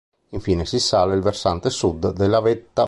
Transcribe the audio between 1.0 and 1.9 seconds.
il versante